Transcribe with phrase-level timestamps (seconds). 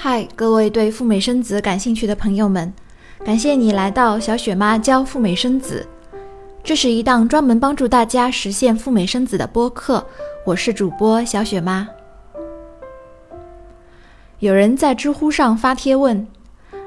[0.00, 2.72] 嗨，各位对赴美生子感兴趣的朋友们，
[3.24, 5.84] 感谢你来到小雪妈教赴美生子。
[6.62, 10.06] 这是一档专门帮助大家实现赴美生子的播客，
[10.46, 11.88] 我是主播小雪妈。
[14.38, 16.24] 有人在知乎上发帖问：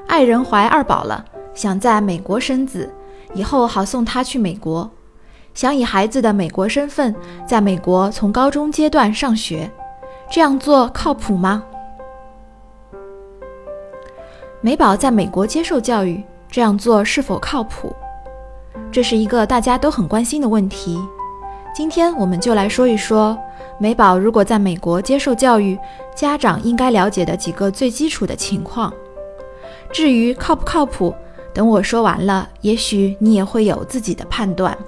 [0.06, 1.22] 爱人怀二宝了，
[1.52, 2.90] 想在美国生子，
[3.34, 4.90] 以后好送他去美国，
[5.52, 7.14] 想以孩子的美国身份
[7.46, 9.70] 在美国从高中阶段上学，
[10.30, 11.62] 这样做靠谱吗？
[14.64, 17.92] 美宝在美国接受教育，这样做是否靠谱？
[18.92, 20.96] 这是一个大家都很关心的问题。
[21.74, 23.36] 今天我们就来说一说。
[23.80, 25.76] 美宝如果在美国接受教育，
[26.14, 28.92] 家长应该了解的几个最基础的情况。
[29.90, 31.12] 至于靠不靠谱，
[31.52, 34.78] 等我说完了，也许你也会有自己的判断。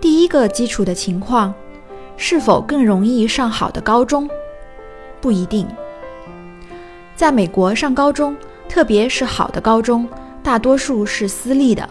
[0.00, 1.52] 第一个基础的情况，
[2.16, 4.26] 是否更容易上好的高中？
[5.24, 5.66] 不一定。
[7.16, 8.36] 在美国上高中，
[8.68, 10.06] 特别是好的高中，
[10.42, 11.88] 大多数是私立的。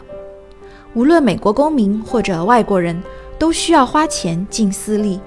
[0.93, 3.01] 无论美国公民或者外国人，
[3.39, 5.19] 都需要花钱进私立，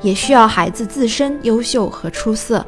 [0.00, 2.64] 也需要孩子自身优秀和出色。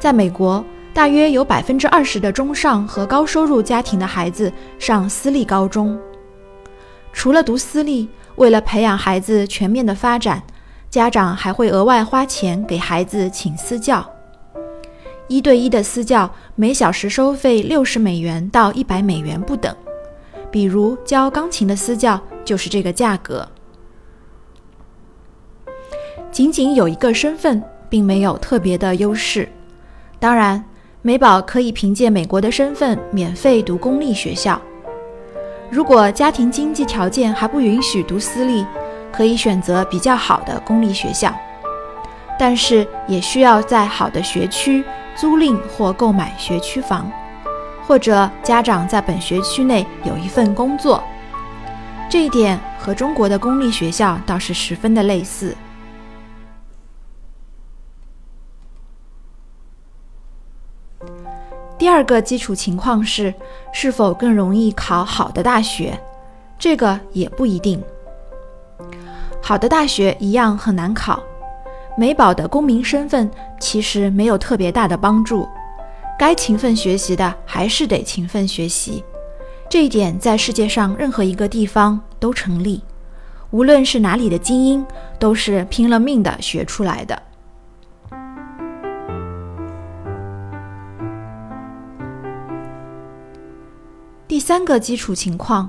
[0.00, 5.96] 在美国，大约有百分之二十的中上和高收入家庭的孩子上私立高中。
[7.12, 10.42] 除了读私立，为了培养孩子全面的发展，
[10.94, 14.08] 家长还会额外花钱给孩子请私教。
[15.26, 19.74] 一对一的私教每小时收费六十美元到一百美元不等。
[20.52, 23.44] 比如教钢琴的私教就是这个价格。
[26.30, 29.48] 仅仅有一个身份，并没有特别的优势。
[30.20, 30.64] 当然，
[31.02, 34.62] 美宝可以凭借美国的身份免费读公立学校。
[35.68, 38.64] 如果家庭经济条件还不允许读私立，
[39.14, 41.32] 可以选择比较好的公立学校，
[42.36, 47.08] 但是也需要在好的学区租赁或购买学区房。
[47.86, 51.04] 或者家长在本学区内有一份工作，
[52.10, 55.54] 这一点和中国的公立学校倒是十分的类似。
[61.78, 63.32] 第二个基础情况是，
[63.72, 66.00] 是否更容易考好的大学？
[66.58, 67.80] 这个也不一定。
[69.46, 71.22] 好的大学一样很难考，
[71.98, 75.46] 美宝的公民身份其实没有特别大的帮助。
[76.18, 79.04] 该勤奋学习的还是得勤奋学习，
[79.68, 82.80] 这一点在世界上任何一个地方都成立。
[83.50, 84.86] 无论是哪里的精英，
[85.18, 87.22] 都是拼了命的学出来的。
[94.26, 95.68] 第三个基础情况，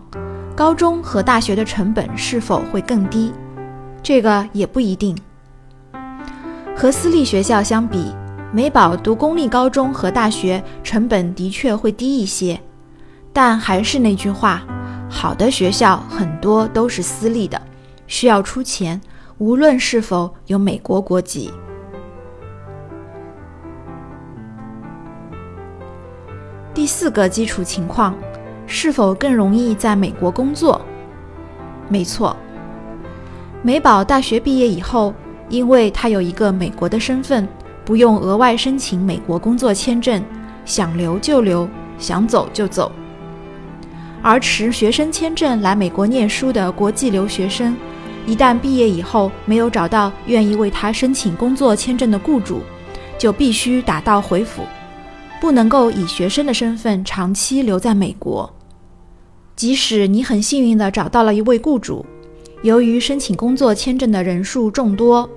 [0.55, 3.33] 高中和大学的成本是否会更低？
[4.05, 5.17] 这个也不一定。
[6.77, 8.13] 和私立学校相比。
[8.53, 12.57] 美宝读公立高中和大学成本的确会低一些，
[13.33, 14.61] 但还是那句话，
[15.09, 17.61] 好的学校很多都是私立的，
[18.07, 19.01] 需要出钱，
[19.39, 21.51] 无论是否有美国国籍。
[26.73, 28.16] 第四个基础情况，
[28.67, 30.79] 是否更容易在美国工作？
[31.89, 32.37] 没错，
[33.65, 35.11] 美宝大学毕业以后，
[35.49, 37.47] 因为他有一个美国的身份。
[37.83, 40.23] 不用额外申请美国工作签证，
[40.65, 41.67] 想留就留，
[41.97, 42.91] 想走就走。
[44.21, 47.75] 而持学生签证来美国念书的国际留学生，
[48.27, 52.61] 一旦毕业以后没有找到愿意为他申请工作签证的雇主，
[53.17, 54.61] 就必须打道回府，
[55.41, 58.51] 不能够以学生的身份长期留在美国。
[59.55, 62.05] 即使你很幸运地找到了一位雇主，
[62.66, 65.29] 由于申请工作签证的人数众多。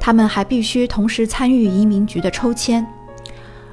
[0.00, 2.86] 他们还必须同时参与移民局的抽签。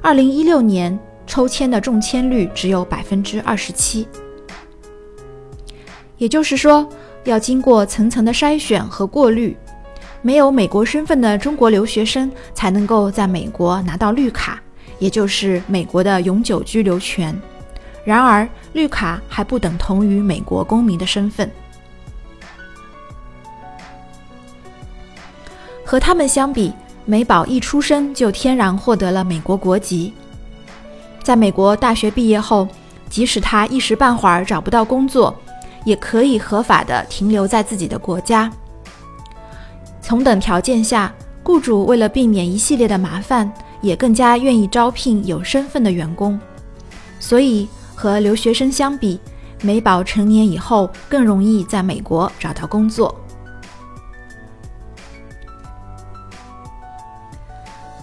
[0.01, 4.05] 二零一六年抽签的中签率只有百分之二十七，
[6.17, 6.85] 也就是说，
[7.23, 9.55] 要经过层层的筛选和过滤，
[10.21, 14.61] 没有美国身份的中国留学生才能够在美国拿到绿卡，
[14.99, 17.33] 也就是美国的永久居留权。
[18.03, 21.49] 然而，绿卡还不等同于美国公民的身份。
[25.85, 26.73] 和他们相比，
[27.05, 30.11] 美宝一出生就天然获得了美国国籍。
[31.23, 32.67] 在美国大学毕业后，
[33.09, 35.33] 即使他一时半会儿找不到工作，
[35.83, 38.51] 也可以合法的停留在自己的国家。
[40.03, 46.39] 同等条件下，雇主为了避免一系列的麻烦，也更加愿意招聘有身份的员工。
[47.19, 49.19] 所以和留学生相比，
[49.61, 53.15] 美宝成年以后更容易在美国找到工作。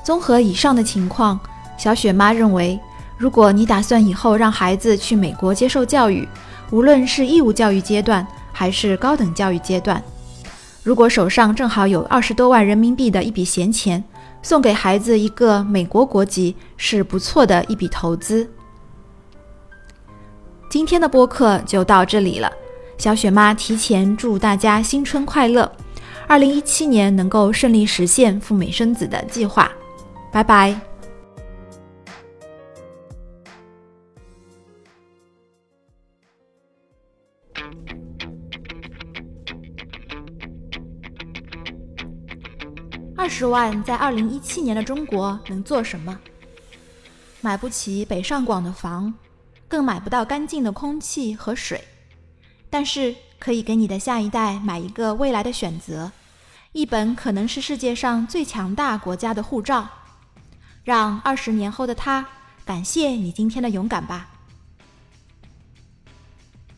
[0.03, 1.39] 综合以上的情况，
[1.79, 2.79] 小雪妈认为，
[3.17, 6.29] 如果你打算以后让孩子去美国接受教育，
[6.71, 10.03] 无论是义务教育阶段还是高等教育阶段，
[10.83, 14.03] 如果手上正好有二十多万人民币的一笔闲钱，
[14.43, 18.51] 送给孩子一个美国国籍是不错的一笔投资。
[20.69, 22.51] 今天的播客就到这里了，
[22.99, 25.71] 小雪妈提前祝大家新春快乐，
[26.27, 29.71] 二零一七年能够顺利实现赴美生子的计划。
[30.33, 30.75] 拜拜。
[43.15, 46.19] 二十万在二零一七年的中国能做什么？
[47.41, 49.13] 买不起北上广的房，
[49.69, 51.85] 更买不到干净的空气和水，
[52.69, 56.11] 但是可以给你的下一代买一个未来的选择，
[56.73, 59.89] 一本可能是世界上最强大国家的护照。
[60.85, 62.27] 让二十年后的他
[62.65, 64.29] 感谢你今天的勇敢吧。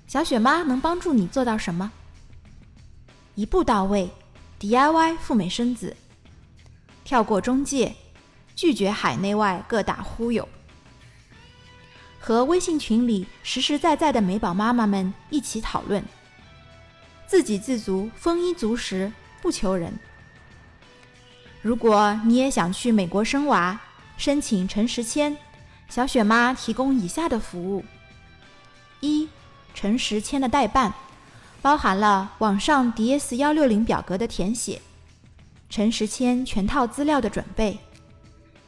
[0.06, 1.90] 小雪妈能帮助你做到什么？
[3.34, 4.10] 一步到位
[4.60, 5.96] ，DIY 赴美生子，
[7.02, 7.94] 跳过中介，
[8.54, 10.48] 拒绝海内外各大忽悠，
[12.20, 16.04] 和微信群里实实在在的美宝妈妈们一起讨论，
[17.26, 19.10] 自给自足，丰衣足食，
[19.42, 19.98] 不求人。
[21.60, 23.80] 如果你也想去美国生娃，
[24.16, 25.36] 申请陈实签，
[25.88, 27.84] 小雪妈提供以下的服务：
[29.00, 29.28] 一、
[29.74, 30.94] 陈实签的代办，
[31.60, 34.80] 包含了网上 DS 幺六零表格的填写、
[35.68, 37.78] 陈实签全套资料的准备、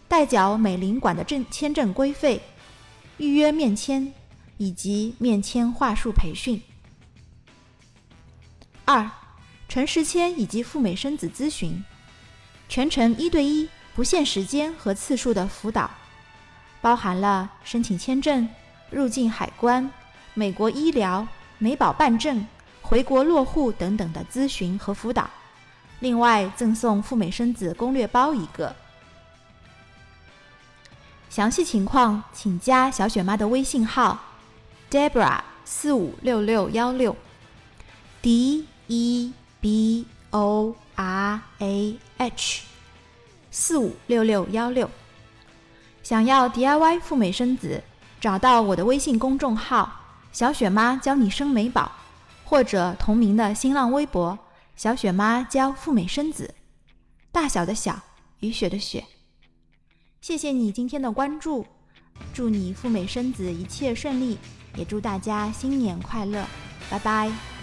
[0.08, 2.42] 代缴美领馆的证签证规费、
[3.16, 4.12] 预约面签
[4.58, 6.58] 以及面签话术培训；
[8.84, 9.08] 二、
[9.69, 11.82] 陈实签以及赴美生子咨询，
[12.69, 13.69] 全程一对一。
[13.96, 15.90] 不限时间和次数的辅导，
[16.82, 18.46] 包含了申请签证、
[18.90, 19.90] 入境海关、
[20.34, 21.26] 美国医疗、
[21.56, 22.46] 美保办证、
[22.82, 25.31] 回国落户等等的咨询和辅导。
[26.00, 28.76] 另外赠送赴美生子攻略包一个。
[31.31, 34.19] 详细情况请加小雪妈的微信号
[34.90, 37.16] ：Debra 四五六六幺六
[38.20, 42.75] ，D E B O R A H。
[43.58, 44.88] 四五六六幺六，
[46.02, 47.82] 想要 DIY 赴美生子，
[48.20, 49.98] 找到我的微信公众号
[50.30, 51.90] “小雪妈教你生美宝”，
[52.44, 54.38] 或者同名的新浪微博
[54.76, 56.54] “小雪妈教赴美生子”，
[57.32, 57.98] 大小的小，
[58.40, 59.02] 雨雪的雪。
[60.20, 61.66] 谢谢你今天的关注，
[62.34, 64.36] 祝你赴美生子一切顺利，
[64.76, 66.44] 也祝大家新年快乐，
[66.90, 67.55] 拜拜。